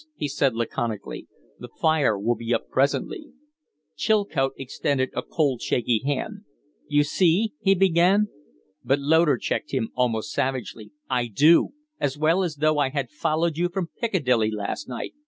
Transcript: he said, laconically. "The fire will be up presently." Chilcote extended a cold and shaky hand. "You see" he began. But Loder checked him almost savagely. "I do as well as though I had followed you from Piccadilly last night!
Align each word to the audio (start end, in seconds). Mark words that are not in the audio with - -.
he 0.15 0.27
said, 0.27 0.55
laconically. 0.55 1.27
"The 1.59 1.69
fire 1.79 2.17
will 2.17 2.33
be 2.33 2.55
up 2.55 2.69
presently." 2.71 3.33
Chilcote 3.95 4.53
extended 4.57 5.11
a 5.15 5.21
cold 5.21 5.57
and 5.57 5.61
shaky 5.61 6.01
hand. 6.03 6.41
"You 6.87 7.03
see" 7.03 7.53
he 7.61 7.75
began. 7.75 8.27
But 8.83 8.97
Loder 8.99 9.37
checked 9.37 9.69
him 9.71 9.91
almost 9.93 10.31
savagely. 10.33 10.89
"I 11.07 11.27
do 11.27 11.73
as 11.99 12.17
well 12.17 12.41
as 12.43 12.55
though 12.55 12.79
I 12.79 12.89
had 12.89 13.11
followed 13.11 13.57
you 13.57 13.69
from 13.69 13.91
Piccadilly 13.99 14.49
last 14.49 14.89
night! 14.89 15.13